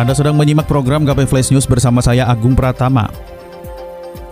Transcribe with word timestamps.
Anda 0.00 0.16
sedang 0.16 0.32
menyimak 0.32 0.64
program 0.64 1.04
KP 1.04 1.28
Flash 1.28 1.52
News 1.52 1.68
bersama 1.68 2.00
saya 2.00 2.24
Agung 2.24 2.56
Pratama. 2.56 3.12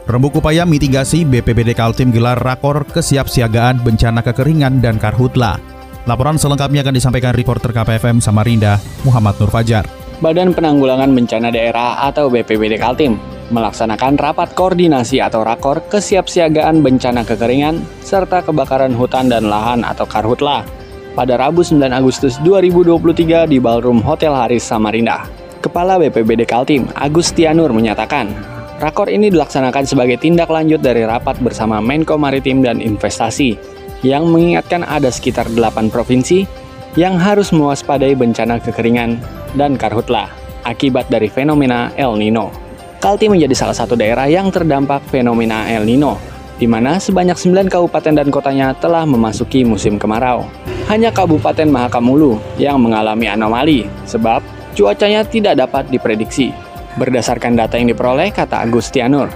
Rembuk 0.09 0.41
upaya 0.41 0.65
mitigasi 0.65 1.29
BPBD 1.29 1.77
Kaltim 1.77 2.09
gelar 2.09 2.41
rakor 2.41 2.88
kesiapsiagaan 2.88 3.84
bencana 3.84 4.24
kekeringan 4.24 4.80
dan 4.80 4.96
karhutla. 4.96 5.60
Laporan 6.09 6.41
selengkapnya 6.41 6.80
akan 6.80 6.96
disampaikan 6.96 7.37
reporter 7.37 7.77
KPFM 7.77 8.16
Samarinda, 8.24 8.80
Muhammad 9.05 9.37
Nur 9.37 9.52
Fajar. 9.52 9.84
Badan 10.24 10.57
Penanggulangan 10.57 11.12
Bencana 11.12 11.52
Daerah 11.52 12.01
atau 12.09 12.32
BPBD 12.32 12.80
Kaltim 12.80 13.21
melaksanakan 13.52 14.16
rapat 14.16 14.57
koordinasi 14.57 15.21
atau 15.21 15.45
rakor 15.45 15.85
kesiapsiagaan 15.93 16.80
bencana 16.80 17.29
kekeringan 17.29 17.85
serta 18.01 18.41
kebakaran 18.41 18.96
hutan 18.96 19.29
dan 19.29 19.52
lahan 19.52 19.85
atau 19.85 20.09
karhutla 20.09 20.65
pada 21.12 21.37
Rabu 21.37 21.60
9 21.60 21.93
Agustus 21.93 22.41
2023 22.41 23.45
di 23.52 23.60
Ballroom 23.60 24.01
Hotel 24.01 24.32
Haris 24.32 24.65
Samarinda. 24.65 25.38
Kepala 25.59 25.98
BPBD 25.98 26.47
Kaltim, 26.47 26.87
Agustianur 26.95 27.75
menyatakan, 27.75 28.30
rakor 28.79 29.10
ini 29.10 29.27
dilaksanakan 29.27 29.91
sebagai 29.91 30.15
tindak 30.23 30.46
lanjut 30.46 30.79
dari 30.79 31.02
rapat 31.02 31.35
bersama 31.43 31.82
Menko 31.82 32.15
Maritim 32.15 32.63
dan 32.63 32.79
Investasi 32.79 33.59
yang 34.07 34.30
mengingatkan 34.30 34.87
ada 34.87 35.10
sekitar 35.10 35.51
8 35.51 35.91
provinsi 35.91 36.47
yang 36.95 37.19
harus 37.19 37.51
mewaspadai 37.51 38.15
bencana 38.15 38.63
kekeringan 38.63 39.19
dan 39.59 39.74
karhutlah 39.74 40.30
akibat 40.63 41.10
dari 41.10 41.27
fenomena 41.27 41.91
El 41.99 42.15
Nino. 42.15 42.54
Kaltim 43.02 43.35
menjadi 43.35 43.54
salah 43.59 43.75
satu 43.75 43.99
daerah 43.99 44.30
yang 44.30 44.54
terdampak 44.54 45.02
fenomena 45.10 45.66
El 45.66 45.91
Nino, 45.91 46.23
di 46.54 46.71
mana 46.71 47.02
sebanyak 47.02 47.35
9 47.35 47.66
kabupaten 47.66 48.15
dan 48.15 48.30
kotanya 48.30 48.79
telah 48.79 49.02
memasuki 49.02 49.66
musim 49.66 49.99
kemarau. 49.99 50.47
Hanya 50.87 51.10
Kabupaten 51.10 51.69
Mahakamulu 51.69 52.38
yang 52.57 52.80
mengalami 52.80 53.29
anomali, 53.29 53.85
sebab 54.09 54.41
cuacanya 54.79 55.26
tidak 55.26 55.59
dapat 55.59 55.90
diprediksi. 55.90 56.54
Berdasarkan 56.95 57.59
data 57.59 57.74
yang 57.74 57.90
diperoleh, 57.90 58.30
kata 58.30 58.62
Agustianur, 58.62 59.26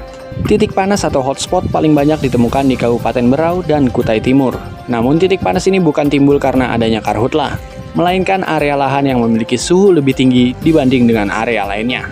titik 0.47 0.71
panas 0.71 1.03
atau 1.03 1.19
hotspot 1.19 1.67
paling 1.75 1.99
banyak 1.99 2.23
ditemukan 2.23 2.71
di 2.71 2.79
Kabupaten 2.79 3.27
Berau 3.27 3.67
dan 3.67 3.91
Kutai 3.91 4.23
Timur. 4.23 4.55
Namun 4.87 5.19
titik 5.19 5.43
panas 5.43 5.67
ini 5.67 5.83
bukan 5.83 6.07
timbul 6.07 6.39
karena 6.39 6.71
adanya 6.71 7.03
karhutlah, 7.03 7.59
melainkan 7.99 8.47
area 8.47 8.79
lahan 8.79 9.11
yang 9.11 9.19
memiliki 9.19 9.59
suhu 9.59 9.91
lebih 9.91 10.15
tinggi 10.15 10.55
dibanding 10.63 11.11
dengan 11.11 11.27
area 11.31 11.67
lainnya. 11.67 12.07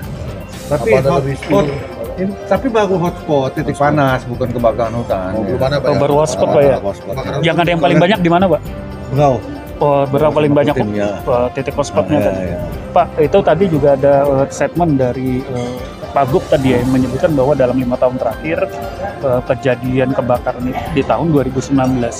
Tapi 0.70 1.02
hotspot, 1.02 1.66
ini, 2.14 2.30
tapi 2.46 2.66
baru 2.70 2.94
hotspot 2.94 3.58
titik 3.58 3.74
panas 3.74 4.22
bukan 4.26 4.54
kebakaran 4.54 4.94
hutan. 4.94 5.34
Oh, 5.34 5.42
ya. 5.42 5.58
Oh, 5.82 5.94
ya? 5.94 5.98
baru 5.98 6.14
hotspot 6.22 6.48
Pak 6.50 6.62
ya? 6.62 6.76
Hotspot. 6.78 7.14
Yang 7.42 7.56
ada 7.66 7.70
yang 7.74 7.82
paling 7.82 7.98
banyak 7.98 8.18
di 8.22 8.30
mana 8.30 8.46
Pak? 8.46 8.60
Berau. 9.10 9.42
Oh, 9.80 10.04
berapa 10.04 10.28
paling 10.28 10.52
banyak 10.52 10.76
ya. 10.92 11.16
uh, 11.24 11.48
titik 11.50 11.72
hotspotnya 11.72 12.16
Ya, 12.16 12.24
tadi? 12.28 12.44
ya. 12.46 12.58
Pak, 12.90 13.06
itu 13.18 13.38
tadi 13.40 13.64
juga 13.66 13.88
ada 13.96 14.14
uh, 14.22 14.44
statement 14.46 14.92
dari 14.94 15.40
uh, 15.42 15.80
Pak 16.10 16.24
Gup 16.28 16.44
tadi 16.46 16.74
ya 16.74 16.78
yang 16.78 16.92
menyebutkan 16.92 17.32
bahwa 17.32 17.54
dalam 17.54 17.74
lima 17.74 17.96
tahun 17.96 18.18
terakhir 18.18 18.68
uh, 19.20 19.40
kejadian 19.42 20.12
kebakaran 20.12 20.64
di 20.68 21.02
tahun 21.02 21.32
2019. 21.32 21.70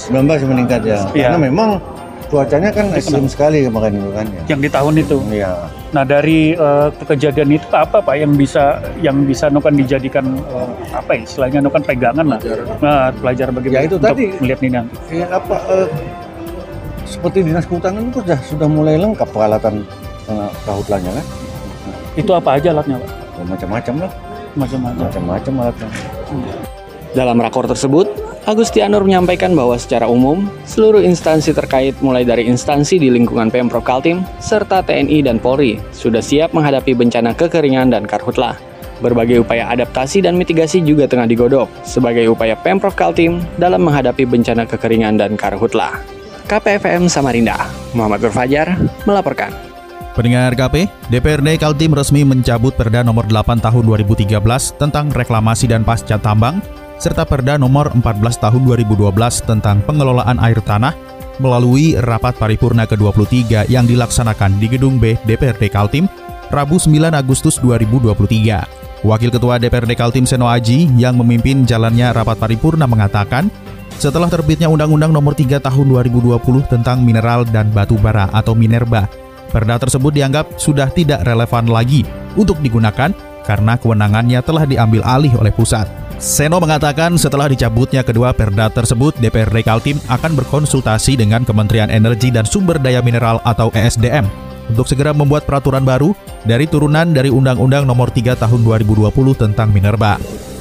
19 0.08 0.16
meningkat 0.46 0.80
ya. 0.82 1.04
Iya. 1.12 1.28
Karena 1.28 1.40
memang 1.42 1.70
cuacanya 2.26 2.70
kan 2.70 2.94
ekstrim 2.94 3.26
sekali 3.26 3.66
kemarin 3.66 3.98
itu 3.98 4.10
kan 4.10 4.26
ya. 4.26 4.42
Yang 4.48 4.60
di 4.62 4.70
tahun 4.70 4.94
itu. 4.96 5.16
Iya. 5.28 5.52
Nah 5.90 6.04
dari 6.06 6.54
uh, 6.54 6.88
kejadian 7.02 7.50
itu 7.50 7.66
apa 7.68 7.98
Pak 7.98 8.14
yang 8.14 8.32
bisa 8.32 8.78
yang 9.02 9.26
bisa 9.26 9.50
nukan 9.50 9.74
dijadikan 9.74 10.22
uh, 10.48 10.70
apa 10.94 11.18
ya 11.18 11.26
istilahnya 11.26 11.58
nukan 11.60 11.82
pegangan 11.82 12.24
lah, 12.24 12.40
nah, 12.78 13.10
pelajar 13.10 13.50
bagaimana 13.50 13.74
Ya, 13.76 13.84
itu 13.84 13.96
untuk 13.98 14.14
tadi. 14.14 14.24
melihat 14.38 14.60
ini 14.62 14.70
nanti. 14.70 14.94
Ya 15.10 15.26
apa 15.28 15.56
eh, 15.66 15.86
seperti 17.10 17.42
dinas 17.42 17.66
kehutanan 17.66 18.14
itu 18.14 18.22
sudah 18.22 18.38
sudah 18.46 18.68
mulai 18.70 18.94
lengkap 18.96 19.28
peralatan 19.34 19.82
eh, 20.30 20.50
kan. 20.86 21.26
Itu 22.14 22.30
apa 22.34 22.58
aja 22.58 22.70
alatnya 22.70 23.02
Pak? 23.02 23.10
Ya, 23.10 23.42
Macam-macam 23.50 23.94
lah, 24.06 24.10
Macam-macam. 24.54 25.00
macam-macam 25.10 25.52
alatnya. 25.58 25.88
Dalam 27.10 27.36
rakor 27.42 27.66
tersebut, 27.66 28.06
Agustianur 28.48 29.04
menyampaikan 29.04 29.52
bahwa 29.52 29.76
secara 29.76 30.08
umum, 30.08 30.48
seluruh 30.64 31.04
instansi 31.04 31.52
terkait 31.52 31.92
mulai 32.00 32.24
dari 32.24 32.48
instansi 32.48 32.96
di 32.96 33.12
lingkungan 33.12 33.52
Pemprov 33.52 33.84
Kaltim, 33.84 34.24
serta 34.40 34.80
TNI 34.80 35.20
dan 35.28 35.36
Polri, 35.36 35.76
sudah 35.92 36.24
siap 36.24 36.56
menghadapi 36.56 36.96
bencana 36.96 37.36
kekeringan 37.36 37.92
dan 37.92 38.08
karhutlah. 38.08 38.56
Berbagai 39.04 39.44
upaya 39.44 39.68
adaptasi 39.68 40.24
dan 40.24 40.40
mitigasi 40.40 40.80
juga 40.80 41.04
tengah 41.04 41.28
digodok 41.28 41.68
sebagai 41.84 42.32
upaya 42.32 42.56
Pemprov 42.56 42.96
Kaltim 42.96 43.44
dalam 43.60 43.84
menghadapi 43.84 44.24
bencana 44.24 44.64
kekeringan 44.64 45.20
dan 45.20 45.36
karhutlah. 45.36 46.00
KPFM 46.50 47.06
Samarinda, 47.06 47.70
Muhammad 47.94 48.26
Fajar 48.34 48.74
melaporkan. 49.06 49.54
Pendengar 50.18 50.50
KP, 50.58 50.90
DPRD 51.06 51.62
Kaltim 51.62 51.94
resmi 51.94 52.26
mencabut 52.26 52.74
Perda 52.74 53.06
nomor 53.06 53.30
8 53.30 53.62
tahun 53.62 53.86
2013 53.86 54.34
tentang 54.74 55.14
reklamasi 55.14 55.70
dan 55.70 55.86
pasca 55.86 56.18
tambang 56.18 56.58
serta 56.98 57.22
Perda 57.22 57.54
nomor 57.54 57.94
14 57.94 58.02
tahun 58.42 58.66
2012 58.66 59.14
tentang 59.46 59.78
pengelolaan 59.86 60.42
air 60.42 60.58
tanah 60.58 60.90
melalui 61.38 61.94
rapat 62.02 62.34
paripurna 62.34 62.82
ke-23 62.82 63.70
yang 63.70 63.86
dilaksanakan 63.86 64.58
di 64.58 64.66
Gedung 64.66 64.98
B 64.98 65.14
DPRD 65.22 65.70
Kaltim 65.70 66.10
Rabu 66.50 66.82
9 66.82 67.14
Agustus 67.14 67.62
2023. 67.62 69.06
Wakil 69.06 69.30
Ketua 69.30 69.62
DPRD 69.62 69.94
Kaltim 69.94 70.26
Seno 70.26 70.50
Aji 70.50 70.90
yang 70.98 71.14
memimpin 71.14 71.62
jalannya 71.62 72.10
rapat 72.10 72.42
paripurna 72.42 72.90
mengatakan 72.90 73.48
setelah 74.00 74.32
terbitnya 74.32 74.72
Undang-Undang 74.72 75.12
Nomor 75.12 75.36
3 75.36 75.60
Tahun 75.60 75.84
2020 75.84 76.40
tentang 76.72 77.04
mineral 77.04 77.44
dan 77.44 77.68
batu 77.68 78.00
bara 78.00 78.32
atau 78.32 78.56
Minerba, 78.56 79.04
perda 79.52 79.76
tersebut 79.76 80.08
dianggap 80.16 80.56
sudah 80.56 80.88
tidak 80.88 81.20
relevan 81.28 81.68
lagi 81.68 82.08
untuk 82.32 82.56
digunakan 82.64 83.12
karena 83.44 83.76
kewenangannya 83.76 84.40
telah 84.40 84.64
diambil 84.64 85.04
alih 85.04 85.36
oleh 85.36 85.52
pusat. 85.52 85.84
Seno 86.16 86.60
mengatakan 86.60 87.16
setelah 87.20 87.48
dicabutnya 87.48 88.00
kedua 88.00 88.32
perda 88.32 88.72
tersebut, 88.72 89.16
DPRD 89.20 89.64
Kaltim 89.64 89.96
akan 90.08 90.32
berkonsultasi 90.36 91.20
dengan 91.20 91.44
Kementerian 91.44 91.92
Energi 91.92 92.32
dan 92.32 92.48
Sumber 92.48 92.80
Daya 92.80 93.04
Mineral 93.04 93.40
atau 93.44 93.68
ESDM 93.76 94.24
untuk 94.72 94.88
segera 94.88 95.12
membuat 95.12 95.44
peraturan 95.44 95.84
baru 95.84 96.16
dari 96.48 96.64
turunan 96.64 97.12
dari 97.12 97.28
Undang-Undang 97.28 97.84
Nomor 97.84 98.12
3 98.12 98.32
Tahun 98.36 98.60
2020 98.64 99.12
tentang 99.36 99.68
Minerba. 99.72 100.16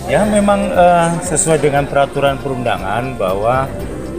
Ya 0.10 0.26
memang 0.26 0.74
eh, 0.74 1.10
sesuai 1.22 1.62
dengan 1.62 1.86
peraturan 1.86 2.42
perundangan 2.42 3.14
bahwa 3.14 3.70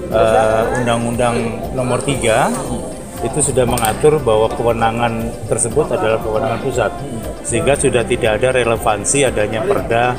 eh, 0.06 0.78
Undang-Undang 0.78 1.36
Nomor 1.74 1.98
3 2.06 3.26
itu 3.26 3.38
sudah 3.42 3.66
mengatur 3.66 4.22
bahwa 4.22 4.48
kewenangan 4.54 5.28
tersebut 5.50 5.90
adalah 5.92 6.22
kewenangan 6.22 6.60
pusat 6.62 6.94
sehingga 7.42 7.74
sudah 7.74 8.06
tidak 8.06 8.40
ada 8.40 8.48
relevansi 8.62 9.26
adanya 9.26 9.60
perda 9.66 10.14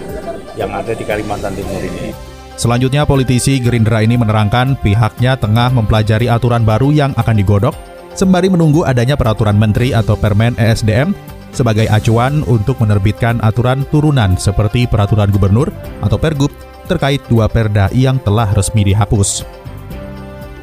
yang 0.60 0.76
ada 0.76 0.92
di 0.92 1.08
Kalimantan 1.08 1.56
Timur 1.56 1.82
ini. 1.82 2.12
Selanjutnya, 2.60 3.08
politisi 3.08 3.58
Gerindra 3.58 4.06
ini 4.06 4.20
menerangkan 4.20 4.78
pihaknya 4.84 5.40
tengah 5.40 5.74
mempelajari 5.74 6.30
aturan 6.30 6.62
baru 6.62 6.94
yang 6.94 7.16
akan 7.18 7.36
digodok 7.40 7.74
sembari 8.14 8.52
menunggu 8.52 8.84
adanya 8.84 9.16
peraturan 9.16 9.56
menteri 9.56 9.96
atau 9.96 10.20
permen 10.20 10.54
ESDM 10.60 11.16
sebagai 11.52 11.88
acuan 11.88 12.44
untuk 12.48 12.80
menerbitkan 12.80 13.40
aturan 13.44 13.84
turunan 13.92 14.36
seperti 14.36 14.88
peraturan 14.88 15.30
gubernur 15.30 15.72
atau 16.04 16.18
pergub 16.20 16.52
terkait 16.90 17.24
dua 17.32 17.48
perda 17.48 17.88
yang 17.96 18.20
telah 18.20 18.52
resmi 18.52 18.84
dihapus. 18.84 19.48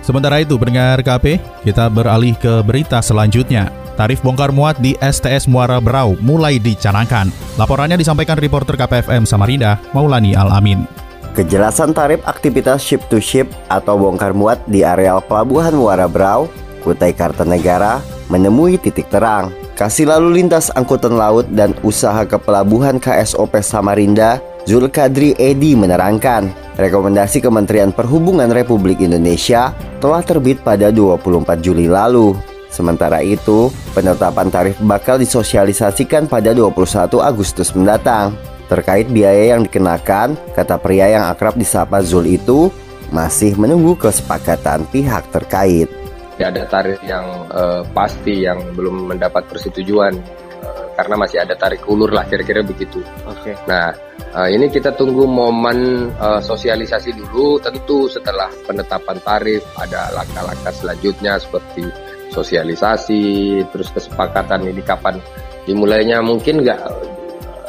Sementara 0.04 0.40
itu, 0.40 0.56
pendengar 0.56 1.04
KP, 1.04 1.36
kita 1.68 1.92
beralih 1.92 2.32
ke 2.40 2.64
berita 2.64 3.04
selanjutnya. 3.04 3.68
Tarif 3.92 4.24
bongkar 4.24 4.54
muat 4.54 4.80
di 4.80 4.96
STS 4.96 5.50
Muara 5.50 5.82
Berau 5.84 6.16
mulai 6.24 6.56
dicanangkan. 6.56 7.28
Laporannya 7.60 8.00
disampaikan 8.00 8.40
reporter 8.40 8.78
KPFM 8.78 9.28
Samarinda, 9.28 9.76
Maulani 9.92 10.32
Al-Amin. 10.32 10.88
Kejelasan 11.36 11.92
tarif 11.92 12.24
aktivitas 12.24 12.80
ship 12.80 13.04
to 13.12 13.20
ship 13.20 13.52
atau 13.68 14.00
bongkar 14.00 14.32
muat 14.32 14.62
di 14.64 14.80
areal 14.80 15.20
Pelabuhan 15.20 15.76
Muara 15.76 16.08
Brau, 16.08 16.48
Kutai 16.80 17.12
Kartanegara, 17.12 18.00
menemui 18.32 18.80
titik 18.80 19.12
terang. 19.12 19.52
Kasih 19.78 20.10
lalu 20.10 20.42
lintas 20.42 20.74
angkutan 20.74 21.14
laut 21.14 21.46
dan 21.54 21.70
usaha 21.86 22.26
kepelabuhan 22.26 22.98
KSOP 22.98 23.62
Samarinda, 23.62 24.42
Zulkadri 24.66 25.38
Edi 25.38 25.78
menerangkan, 25.78 26.50
rekomendasi 26.74 27.38
Kementerian 27.38 27.94
Perhubungan 27.94 28.50
Republik 28.50 28.98
Indonesia 28.98 29.70
telah 30.02 30.18
terbit 30.26 30.58
pada 30.66 30.90
24 30.90 31.62
Juli 31.62 31.86
lalu. 31.86 32.34
Sementara 32.74 33.22
itu, 33.22 33.70
penetapan 33.94 34.50
tarif 34.50 34.74
bakal 34.82 35.14
disosialisasikan 35.22 36.26
pada 36.26 36.50
21 36.50 37.22
Agustus 37.22 37.70
mendatang. 37.70 38.34
Terkait 38.66 39.06
biaya 39.06 39.54
yang 39.54 39.62
dikenakan, 39.62 40.34
kata 40.58 40.74
pria 40.82 41.06
yang 41.06 41.30
akrab 41.30 41.54
disapa 41.54 42.02
Zul 42.02 42.34
itu 42.34 42.74
masih 43.14 43.54
menunggu 43.54 43.94
kesepakatan 43.94 44.90
pihak 44.90 45.30
terkait. 45.30 45.97
Ada 46.38 46.70
tarif 46.70 47.02
yang 47.02 47.50
uh, 47.50 47.82
pasti 47.90 48.46
yang 48.46 48.62
belum 48.78 49.10
mendapat 49.10 49.50
persetujuan 49.50 50.14
uh, 50.62 50.86
karena 50.94 51.14
masih 51.18 51.42
ada 51.42 51.58
tarik 51.58 51.82
ulur 51.90 52.14
lah 52.14 52.24
kira-kira 52.30 52.62
begitu. 52.62 53.02
Oke. 53.26 53.58
Nah, 53.66 53.90
uh, 54.38 54.48
ini 54.48 54.70
kita 54.70 54.94
tunggu 54.94 55.26
momen 55.26 56.08
uh, 56.16 56.38
sosialisasi 56.38 57.10
dulu. 57.18 57.58
Tentu 57.58 58.06
setelah 58.06 58.48
penetapan 58.64 59.18
tarif 59.20 59.66
ada 59.74 60.14
langkah-langkah 60.14 60.72
selanjutnya 60.72 61.42
seperti 61.42 61.84
sosialisasi, 62.30 63.64
terus 63.74 63.88
kesepakatan 63.90 64.68
ini 64.68 64.84
kapan 64.84 65.18
dimulainya 65.66 66.22
mungkin 66.24 66.64
nggak 66.64 66.80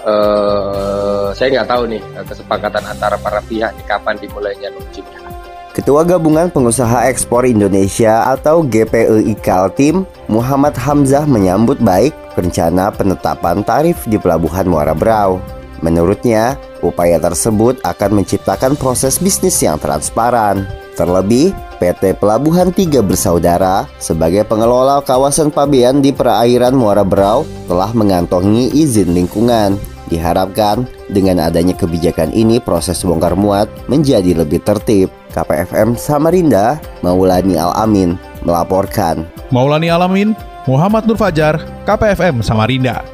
uh, 0.08 1.36
saya 1.36 1.48
nggak 1.60 1.70
tahu 1.70 1.84
nih 1.90 2.02
kesepakatan 2.28 2.84
antara 2.88 3.16
para 3.20 3.44
pihak 3.44 3.76
ini 3.76 3.84
kapan 3.88 4.16
dimulainya 4.20 4.72
launchingnya. 4.72 5.39
Ketua 5.80 6.04
Gabungan 6.04 6.52
Pengusaha 6.52 7.08
Ekspor 7.08 7.48
Indonesia 7.48 8.28
atau 8.28 8.68
GPEI 8.68 9.32
Kaltim, 9.40 10.04
Muhammad 10.28 10.76
Hamzah 10.76 11.24
menyambut 11.24 11.80
baik 11.80 12.12
rencana 12.36 12.92
penetapan 12.92 13.64
tarif 13.64 13.96
di 14.04 14.20
Pelabuhan 14.20 14.68
Muara 14.68 14.92
Brau. 14.92 15.40
Menurutnya, 15.80 16.60
upaya 16.84 17.16
tersebut 17.16 17.80
akan 17.88 18.20
menciptakan 18.20 18.76
proses 18.76 19.24
bisnis 19.24 19.56
yang 19.64 19.80
transparan. 19.80 20.68
Terlebih, 21.00 21.56
PT 21.80 22.20
Pelabuhan 22.20 22.76
Tiga 22.76 23.00
Bersaudara 23.00 23.88
sebagai 24.04 24.44
pengelola 24.44 25.00
kawasan 25.00 25.48
pabean 25.48 26.04
di 26.04 26.12
perairan 26.12 26.76
Muara 26.76 27.08
Brau 27.08 27.48
telah 27.72 27.96
mengantongi 27.96 28.76
izin 28.76 29.16
lingkungan. 29.16 29.80
Diharapkan 30.10 30.90
dengan 31.08 31.40
adanya 31.46 31.78
kebijakan 31.78 32.34
ini 32.34 32.58
proses 32.58 33.06
bongkar 33.06 33.38
muat 33.38 33.70
menjadi 33.86 34.34
lebih 34.34 34.66
tertib. 34.66 35.14
KPFM 35.30 35.94
Samarinda, 35.94 36.82
Maulani 37.06 37.54
Alamin 37.54 38.18
melaporkan. 38.42 39.30
Maulani 39.54 39.94
Alamin, 39.94 40.34
Muhammad 40.66 41.06
Nur 41.06 41.22
Fajar, 41.22 41.62
KPFM 41.86 42.42
Samarinda. 42.42 43.06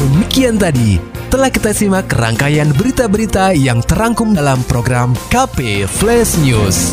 Demikian 0.03 0.59
tadi 0.59 0.99
telah 1.31 1.47
kita 1.49 1.73
simak 1.73 2.13
rangkaian 2.13 2.69
berita-berita 2.77 3.57
yang 3.57 3.81
terangkum 3.87 4.37
dalam 4.37 4.61
program 4.67 5.15
KP 5.31 5.87
Flash 5.89 6.37
News. 6.43 6.93